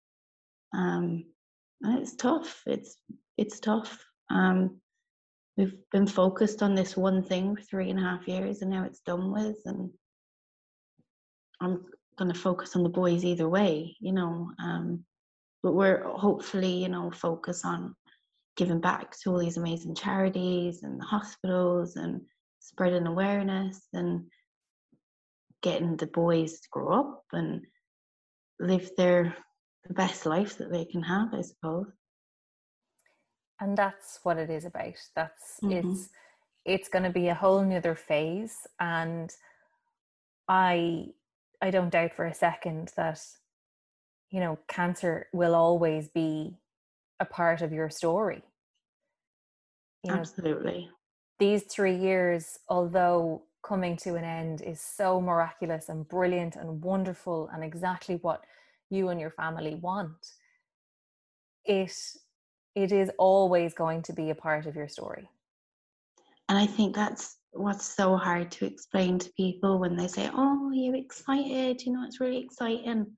[0.74, 1.26] Um,
[1.82, 2.62] and it's tough.
[2.66, 2.98] It's
[3.38, 4.04] it's tough.
[4.30, 4.78] Um,
[5.58, 8.84] we've been focused on this one thing for three and a half years, and now
[8.84, 9.58] it's done with.
[9.66, 9.90] And
[11.62, 11.86] I'm
[12.18, 14.52] going to focus on the boys either way, you know.
[14.62, 15.06] Um,
[15.64, 17.96] but we're hopefully, you know, focus on
[18.56, 22.22] giving back to all these amazing charities and hospitals and
[22.60, 24.26] spreading awareness and
[25.62, 27.62] getting the boys to grow up and
[28.60, 29.36] live their
[29.88, 31.92] the best life that they can have, I suppose.
[33.60, 34.96] And that's what it is about.
[35.16, 35.90] That's mm-hmm.
[35.90, 36.10] it's
[36.66, 39.32] it's going to be a whole nother phase, and
[40.48, 41.08] I
[41.62, 43.20] I don't doubt for a second that
[44.30, 46.58] you know cancer will always be
[47.20, 48.44] a part of your story.
[50.04, 50.90] You know, Absolutely.
[51.40, 57.50] These three years, although coming to an end, is so miraculous and brilliant and wonderful
[57.54, 58.44] and exactly what
[58.90, 60.34] you and your family want.
[61.66, 61.92] It
[62.76, 65.30] it is always going to be a part of your story.
[66.50, 70.72] And I think that's what's so hard to explain to people when they say, "Oh,
[70.72, 73.18] you're excited," you know, it's really exciting.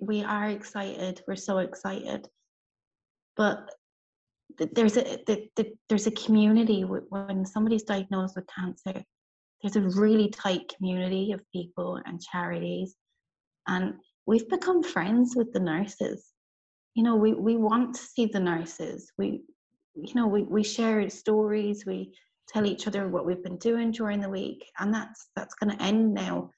[0.00, 1.22] We are excited.
[1.26, 2.28] We're so excited,
[3.36, 3.70] but
[4.58, 5.18] there's a
[5.88, 9.02] there's a community when somebody's diagnosed with cancer.
[9.62, 12.96] There's a really tight community of people and charities,
[13.68, 13.94] and
[14.26, 16.26] we've become friends with the nurses.
[16.94, 19.12] You know, we we want to see the nurses.
[19.18, 19.42] We,
[19.94, 21.86] you know, we we share stories.
[21.86, 22.12] We
[22.48, 25.82] tell each other what we've been doing during the week, and that's that's going to
[25.82, 26.50] end now.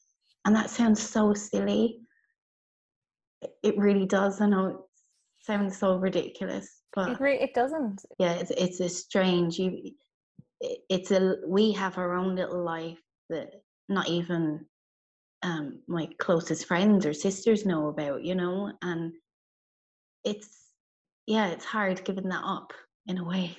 [0.44, 2.00] And that sounds so silly.
[3.62, 4.40] It really does.
[4.40, 4.86] I know
[5.42, 8.04] sounds so ridiculous, but it, re- it doesn't.
[8.18, 9.58] Yeah, it's it's a strange.
[9.58, 9.92] You,
[10.60, 14.64] it's a we have our own little life that not even
[15.42, 19.12] um, my closest friends or sisters know about, you know, and
[20.24, 20.48] it's
[21.26, 22.72] yeah, it's hard giving that up
[23.06, 23.56] in a way.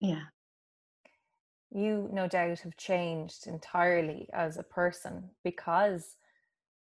[0.00, 0.22] Yeah.
[1.70, 6.16] You no doubt have changed entirely as a person because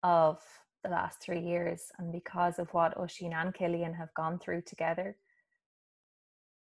[0.03, 0.39] of
[0.83, 5.17] the last three years and because of what Oisín and Killian have gone through together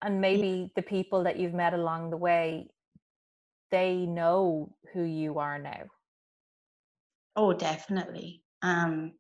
[0.02, 2.68] and maybe the people that you've met along the way
[3.70, 5.82] they know who you are now.
[7.34, 8.42] Oh definitely.
[8.62, 9.12] Um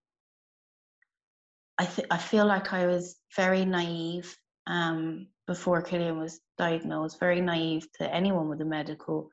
[1.76, 4.36] i th- i feel like i was very naive
[4.68, 9.28] um before Killian was diagnosed very naive to anyone with a medical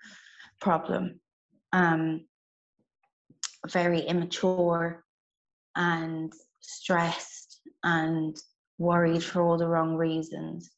[0.59, 1.19] problem.
[1.71, 2.25] Um
[3.67, 5.03] very immature
[5.75, 8.35] and stressed and
[8.77, 10.71] worried for all the wrong reasons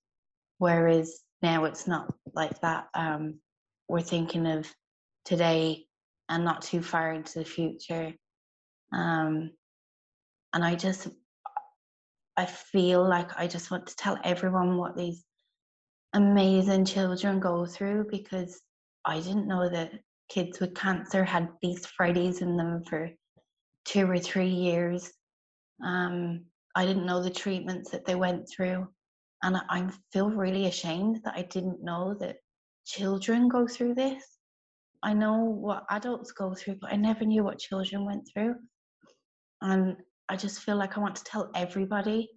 [0.63, 2.87] Whereas now it's not like that.
[2.93, 3.41] Um,
[3.89, 4.65] we're thinking of
[5.25, 5.85] today
[6.29, 8.13] and not too far into the future.
[8.93, 9.51] Um,
[10.53, 11.09] and I just,
[12.37, 15.25] I feel like I just want to tell everyone what these
[16.13, 18.61] amazing children go through because
[19.03, 19.91] I didn't know that
[20.29, 23.09] kids with cancer had these Fridays in them for
[23.85, 25.11] two or three years.
[25.83, 28.87] Um, I didn't know the treatments that they went through.
[29.43, 32.37] And I feel really ashamed that I didn't know that
[32.85, 34.23] children go through this.
[35.03, 38.55] I know what adults go through, but I never knew what children went through.
[39.61, 39.97] And
[40.29, 42.29] I just feel like I want to tell everybody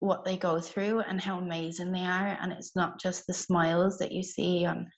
[0.00, 2.36] what they go through and how amazing they are.
[2.40, 4.88] And it's not just the smiles that you see on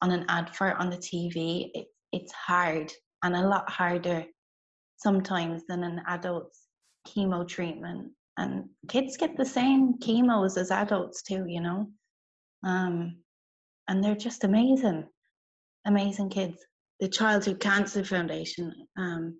[0.00, 1.70] on an advert on the TV.
[1.74, 2.92] It, it's hard
[3.22, 4.24] and a lot harder
[4.96, 6.66] sometimes than an adult's
[7.06, 8.12] chemo treatment.
[8.36, 11.88] And kids get the same chemos as adults too you know?
[12.64, 13.18] Um,
[13.88, 15.06] and they're just amazing
[15.86, 16.64] amazing kids.
[17.00, 19.38] The childhood cancer foundation um,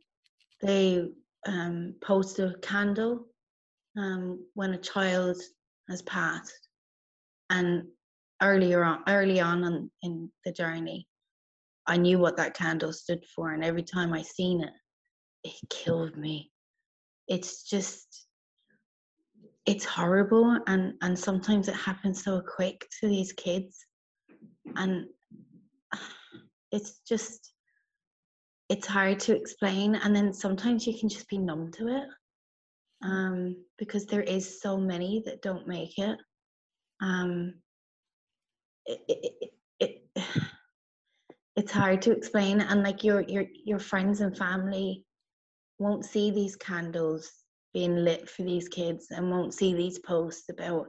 [0.61, 1.07] they
[1.47, 3.27] um, post a candle
[3.97, 5.37] um, when a child
[5.89, 6.69] has passed.
[7.51, 7.85] And
[8.43, 11.07] earlier on early on in, in the journey
[11.87, 14.73] i knew what that candle stood for and every time i seen it
[15.45, 16.51] it killed me.
[17.29, 18.27] It's just
[19.67, 23.87] it's horrible and and sometimes it happens so quick to these kids
[24.77, 25.07] and
[26.73, 27.53] it's just
[28.69, 32.09] it's hard to explain and then sometimes you can just be numb to it
[33.03, 36.19] um, because there is so many that don't make it
[37.03, 37.55] um,
[38.87, 39.51] it, it,
[39.81, 40.27] it, it
[41.57, 45.05] it's hard to explain and like your your your friends and family
[45.79, 47.31] won't see these candles
[47.73, 50.87] being lit for these kids and won't see these posts about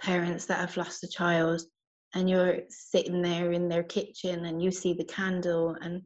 [0.00, 1.62] parents that have lost a child.
[2.14, 6.02] And you're sitting there in their kitchen and you see the candle and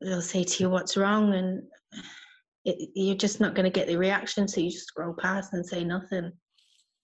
[0.00, 1.34] they'll say to you what's wrong?
[1.34, 1.62] And
[2.64, 4.48] it, you're just not going to get the reaction.
[4.48, 6.32] So you just scroll past and say nothing.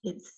[0.03, 0.33] It's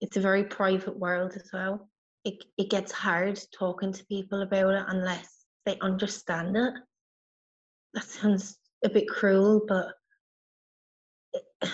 [0.00, 1.88] it's a very private world as well.
[2.24, 5.28] It, it gets hard talking to people about it unless
[5.66, 6.74] they understand it
[7.94, 9.94] that sounds a bit cruel, but
[11.32, 11.44] it,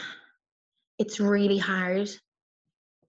[0.99, 2.09] it's really hard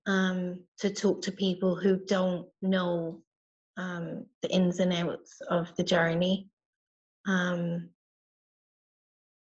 [0.08, 3.22] um, to talk to people who don't know
[3.78, 6.50] um, the ins and outs of the journey.
[7.28, 7.90] Um,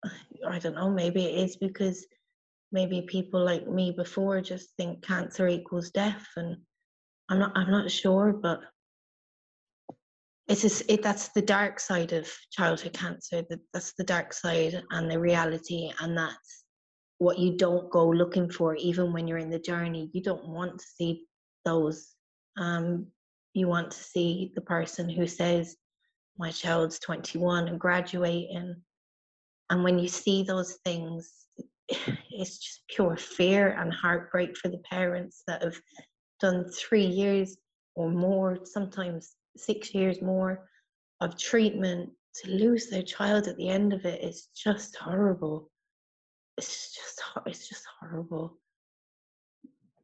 [0.47, 2.05] I don't know, maybe it is because
[2.71, 6.57] maybe people like me before just think cancer equals death and
[7.29, 8.61] I'm not I'm not sure, but
[10.49, 13.43] it's just, it that's the dark side of childhood cancer.
[13.49, 16.63] That that's the dark side and the reality, and that's
[17.19, 20.09] what you don't go looking for, even when you're in the journey.
[20.11, 21.25] You don't want to see
[21.65, 22.15] those.
[22.57, 23.07] Um,
[23.53, 25.77] you want to see the person who says,
[26.39, 28.75] "My child's 21 and graduating,"
[29.69, 31.45] and when you see those things,
[31.89, 35.79] it's just pure fear and heartbreak for the parents that have
[36.39, 37.57] done three years
[37.95, 40.67] or more, sometimes six years more
[41.21, 45.69] of treatment to lose their child at the end of it is just horrible.
[46.57, 48.57] It's just it's just horrible.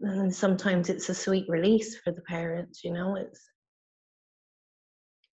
[0.01, 3.41] And sometimes it's a sweet release for the parents, you know, it's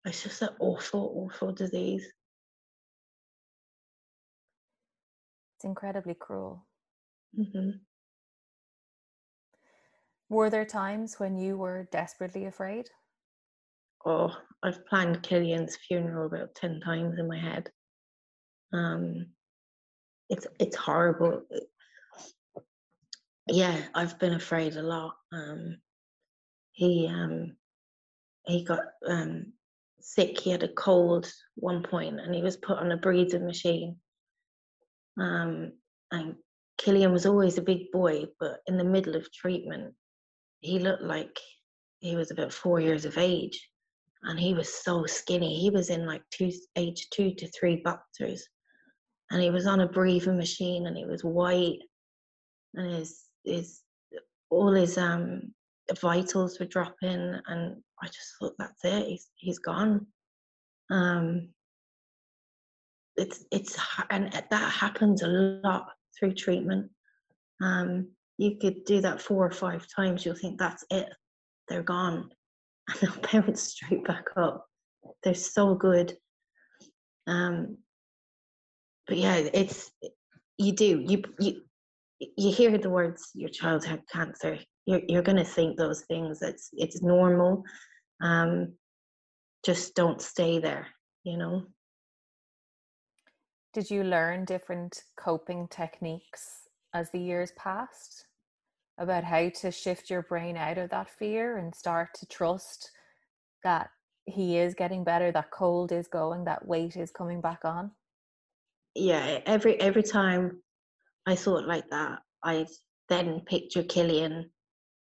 [0.05, 2.05] it's just an awful, awful disease.
[5.57, 6.65] It's incredibly cruel.
[7.37, 7.71] Mm-hmm.
[10.29, 12.89] Were there times when you were desperately afraid?
[14.05, 17.69] Oh, I've planned Killian's funeral about ten times in my head.
[18.73, 19.27] Um,
[20.29, 21.43] it's it's horrible.
[23.47, 25.15] Yeah, I've been afraid a lot.
[25.31, 25.77] Um,
[26.73, 27.55] he um,
[28.45, 29.53] he got um,
[29.99, 30.39] sick.
[30.39, 33.97] He had a cold one point, and he was put on a breathing machine.
[35.19, 35.73] Um,
[36.11, 36.35] and
[36.77, 39.93] Killian was always a big boy, but in the middle of treatment,
[40.61, 41.37] he looked like
[41.99, 43.68] he was about four years of age
[44.23, 45.59] and he was so skinny.
[45.59, 48.47] He was in like two, age two to three boxers,
[49.31, 51.79] and he was on a breathing machine, and he was white,
[52.73, 53.81] and his his
[54.49, 55.53] all his um
[56.01, 59.07] vitals were dropping, and I just thought that's it.
[59.07, 60.05] He's he's gone.
[60.91, 61.49] Um,
[63.15, 63.77] it's it's
[64.09, 66.89] and that happens a lot through treatment.
[67.61, 70.25] Um, you could do that four or five times.
[70.25, 71.09] You'll think that's it.
[71.67, 72.29] They're gone
[72.89, 74.65] and they'll bounce straight back up.
[75.23, 76.17] They're so good.
[77.27, 77.77] Um,
[79.07, 79.91] but yeah, it's
[80.57, 81.61] you do you you
[82.37, 84.59] you hear the words your child had cancer.
[84.85, 86.41] You're you're gonna think those things.
[86.41, 87.63] It's it's normal.
[88.21, 88.73] Um,
[89.65, 90.87] just don't stay there.
[91.23, 91.63] You know.
[93.73, 98.25] Did you learn different coping techniques as the years passed?
[98.99, 102.91] About how to shift your brain out of that fear and start to trust
[103.63, 103.89] that
[104.25, 107.91] he is getting better, that cold is going, that weight is coming back on?
[108.95, 110.61] Yeah, every every time
[111.25, 112.67] I thought like that, I
[113.07, 114.49] then picture Killian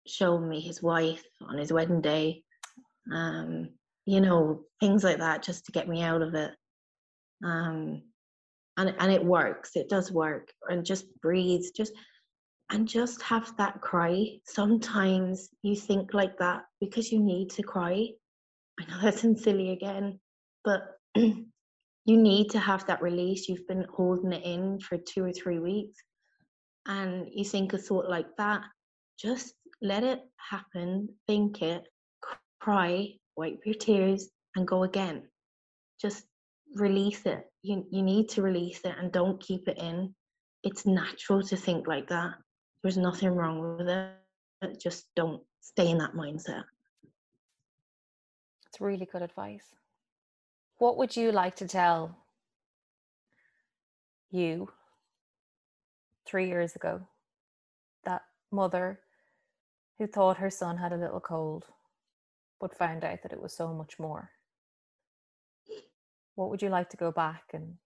[0.07, 2.43] showing me his wife on his wedding day.
[3.13, 3.71] Um,
[4.07, 6.53] you know, things like that just to get me out of it.
[7.45, 8.03] Um,
[8.77, 9.73] and and it works.
[9.75, 10.53] It does work.
[10.69, 11.65] And just breathe.
[11.77, 11.93] Just
[12.71, 14.39] and just have that cry.
[14.45, 18.09] Sometimes you think like that because you need to cry.
[18.79, 20.21] I know that sounds silly again,
[20.65, 20.83] but
[21.15, 21.47] you
[22.07, 23.49] need to have that release.
[23.49, 25.99] You've been holding it in for two or three weeks,
[26.87, 28.63] and you think a thought like that.
[29.19, 31.85] Just let it happen, think it,
[32.61, 35.23] cry, wipe your tears, and go again.
[36.01, 36.25] Just
[36.75, 37.45] release it.
[37.63, 40.15] You, you need to release it and don't keep it in.
[40.63, 42.35] It's natural to think like that.
[42.83, 44.81] There's nothing wrong with it.
[44.81, 46.65] Just don't stay in that mindset.
[48.67, 49.75] It's really good advice.
[50.79, 52.17] What would you like to tell
[54.31, 54.69] you
[56.27, 57.01] three years ago?
[58.05, 58.23] That
[58.53, 59.01] mother
[59.99, 61.65] who thought her son had a little cold,
[62.61, 64.31] but found out that it was so much more.
[66.37, 67.79] What would you like to go back and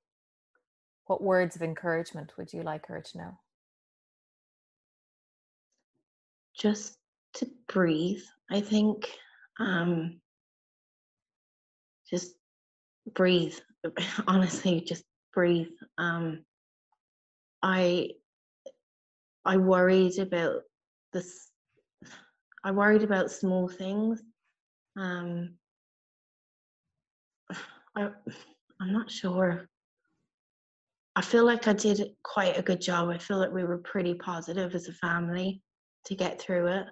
[1.07, 3.38] what words of encouragement would you like her to know?
[6.57, 6.96] Just
[7.34, 9.09] to breathe i think
[9.59, 10.20] um
[12.09, 12.34] just
[13.14, 13.55] breathe
[14.26, 16.44] honestly just breathe um
[17.62, 18.09] i
[19.44, 20.62] i worried about
[21.12, 21.48] this
[22.64, 24.22] i worried about small things
[24.96, 25.55] um
[27.96, 28.09] i
[28.80, 29.68] i'm not sure.
[31.14, 34.14] I feel like i did quite a good job i feel like we were pretty
[34.14, 35.62] positive as a family
[36.07, 36.86] to get through it.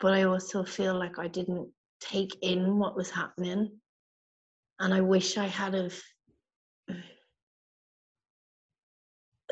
[0.00, 1.68] But I also feel like I didn't
[2.00, 3.70] take in what was happening.
[4.80, 5.94] And I wish I had have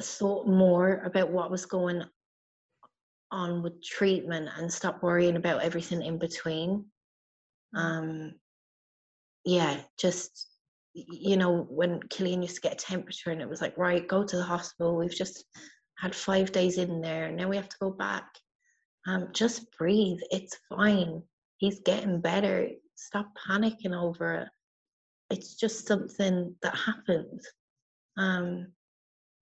[0.01, 2.05] thought more about what was going
[3.30, 6.84] on with treatment and stop worrying about everything in between.
[7.74, 8.34] Um,
[9.44, 10.49] yeah, just
[10.94, 14.24] you know, when Killian used to get a temperature and it was like, right, go
[14.24, 14.97] to the hospital.
[14.97, 15.44] We've just
[15.99, 17.26] had five days in there.
[17.26, 18.24] and Now we have to go back.
[19.07, 20.18] Um, just breathe.
[20.30, 21.22] It's fine.
[21.59, 22.68] He's getting better.
[22.96, 24.48] Stop panicking over it.
[25.30, 27.40] It's just something that happened.
[28.16, 28.68] Um,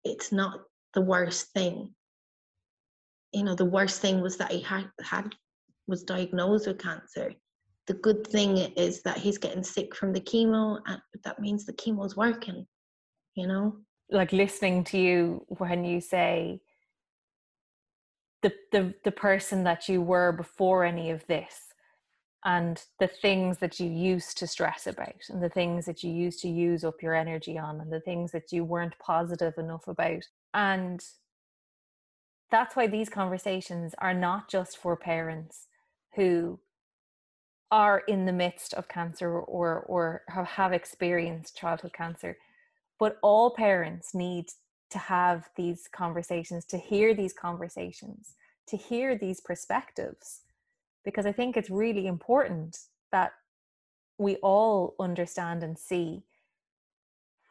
[0.04, 0.62] it's not
[0.94, 1.94] the worst thing.
[3.32, 5.34] You know, the worst thing was that he had, had
[5.88, 7.34] was diagnosed with cancer
[7.88, 11.74] the good thing is that he's getting sick from the chemo and that means the
[11.74, 12.66] chemo's working
[13.36, 13.76] you know
[14.10, 16.60] like listening to you when you say
[18.44, 21.60] the the the person that you were before any of this
[22.46, 26.42] and the things that you used to stress about and the things that you used
[26.42, 30.24] to use up your energy on and the things that you weren't positive enough about.
[30.54, 31.02] And
[32.52, 35.68] that's why these conversations are not just for parents
[36.16, 36.60] who
[37.72, 42.38] are in the midst of cancer or or have, have experienced childhood cancer
[43.00, 44.46] but all parents need
[44.94, 48.36] to have these conversations to hear these conversations
[48.68, 50.42] to hear these perspectives
[51.04, 52.78] because i think it's really important
[53.12, 53.34] that
[54.18, 56.24] we all understand and see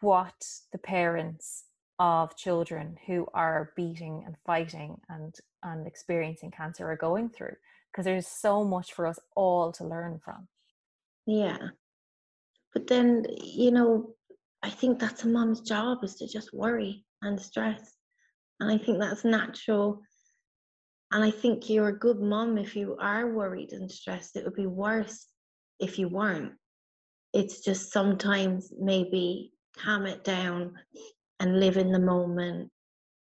[0.01, 1.65] what the parents
[1.99, 7.55] of children who are beating and fighting and and experiencing cancer are going through
[7.91, 10.49] because there's so much for us all to learn from.
[11.27, 11.59] Yeah.
[12.73, 14.15] But then, you know,
[14.63, 17.95] I think that's a mom's job is to just worry and stress.
[18.61, 20.01] And I think that's natural.
[21.13, 24.37] And I think you're a good mom if you are worried and stressed.
[24.37, 25.27] It would be worse
[25.81, 26.53] if you weren't.
[27.33, 30.75] It's just sometimes maybe calm it down
[31.41, 32.71] and live in the moment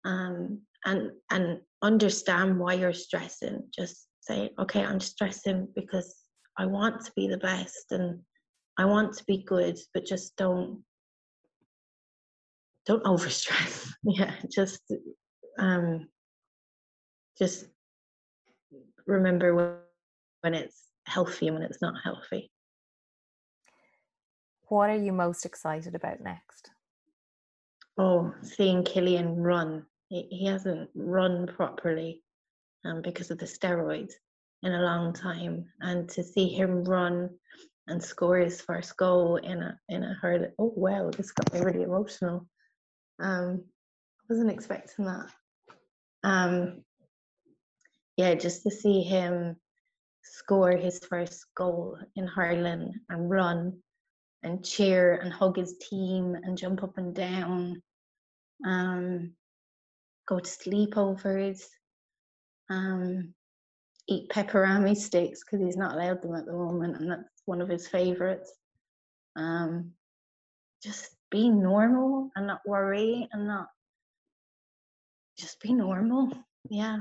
[0.06, 3.64] um, and and understand why you're stressing.
[3.76, 6.16] Just say, okay, I'm stressing because
[6.58, 8.20] I want to be the best and
[8.78, 10.84] I want to be good, but just don't
[12.86, 13.92] don't overstress.
[14.04, 14.82] yeah, just
[15.58, 16.08] um
[17.38, 17.66] just
[19.08, 19.76] remember when
[20.42, 22.52] when it's healthy and when it's not healthy.
[24.68, 26.72] What are you most excited about next?
[27.98, 29.86] Oh, seeing Killian run.
[30.10, 32.24] He, he hasn't run properly
[32.84, 34.14] um, because of the steroids
[34.64, 37.30] in a long time, and to see him run
[37.88, 40.48] and score his first goal in a in a hurl.
[40.60, 42.48] Oh wow, this got me really emotional.
[43.20, 43.64] Um,
[44.20, 45.30] I wasn't expecting that.
[46.24, 46.84] Um,
[48.18, 49.58] yeah, just to see him
[50.24, 53.78] score his first goal in hurling and run
[54.44, 57.82] and cheer and hug his team and jump up and down.
[58.66, 59.32] Um,
[60.28, 61.62] go to sleepovers
[62.70, 63.34] um,
[64.08, 67.70] eat pepperami sticks because he's not allowed them at the moment, and that's one of
[67.70, 68.52] his favorites.
[69.36, 69.92] Um,
[70.84, 73.68] just be normal and not worry and not
[75.38, 76.32] just be normal.
[76.70, 77.00] Yeah.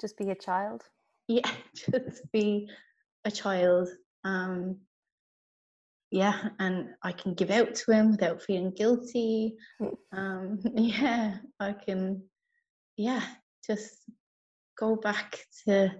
[0.00, 0.82] Just be a child.
[1.28, 2.68] Yeah, just be
[3.24, 3.88] a child.
[4.24, 4.78] Um,
[6.10, 9.56] yeah, and I can give out to him without feeling guilty.
[10.14, 12.24] Um, yeah, I can.
[12.98, 13.22] Yeah,
[13.66, 13.96] just
[14.78, 15.90] go back to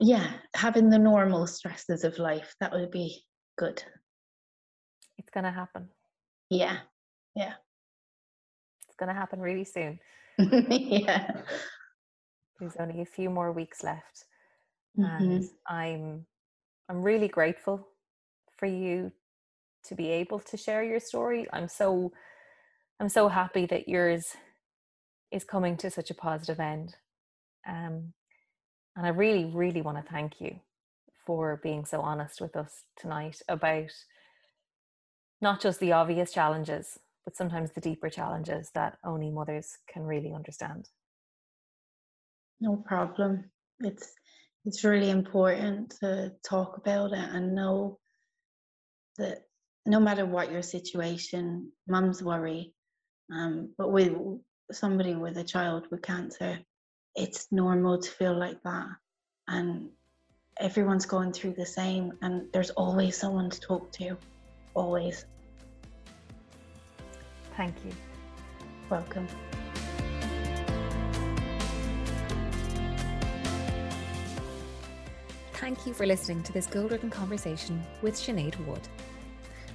[0.00, 3.22] yeah having the normal stresses of life that would be
[3.56, 3.82] good
[5.28, 5.88] it's going to happen
[6.50, 6.78] yeah
[7.36, 7.52] yeah
[8.88, 9.98] it's going to happen really soon
[10.38, 11.42] yeah
[12.58, 14.24] there's only a few more weeks left
[14.98, 15.22] mm-hmm.
[15.22, 16.26] and i'm
[16.88, 17.86] i'm really grateful
[18.56, 19.12] for you
[19.84, 22.10] to be able to share your story i'm so
[23.00, 24.34] i'm so happy that yours
[25.30, 26.96] is coming to such a positive end.
[27.66, 28.12] Um,
[28.96, 30.60] and I really, really want to thank you
[31.26, 33.90] for being so honest with us tonight about
[35.40, 40.32] not just the obvious challenges, but sometimes the deeper challenges that only mothers can really
[40.32, 40.88] understand.
[42.60, 43.50] No problem.
[43.80, 44.12] It's
[44.64, 47.98] it's really important to talk about it and know
[49.16, 49.44] that
[49.86, 52.74] no matter what your situation, mums worry.
[53.32, 54.12] Um, but with
[54.72, 56.58] somebody with a child with cancer,
[57.14, 58.88] it's normal to feel like that.
[59.46, 59.90] And
[60.58, 64.16] everyone's going through the same, and there's always someone to talk to.
[64.78, 65.24] Always.
[67.56, 67.90] Thank you.
[68.88, 69.26] Welcome.
[75.54, 78.86] Thank you for listening to this Gold Ribbon conversation with Sinead Wood.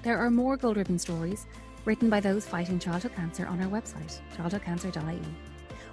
[0.04, 1.48] There are more Gold Ribbon stories
[1.84, 5.20] written by those fighting childhood cancer on our website, childhoodcancer.ie,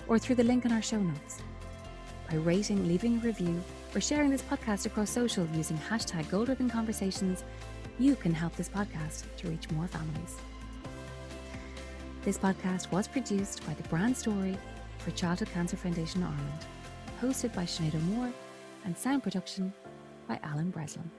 [0.06, 1.42] or through the link in our show notes.
[2.30, 3.61] By rating, leaving a review,
[3.92, 7.42] or sharing this podcast across social using hashtag Gold Ribbon Conversations,
[8.01, 10.38] you can help this podcast to reach more families.
[12.22, 14.57] This podcast was produced by the Brand Story
[14.98, 16.66] for Childhood Cancer Foundation Ireland,
[17.20, 18.32] hosted by Sinead Moore,
[18.86, 19.70] and sound production
[20.26, 21.11] by Alan Breslin.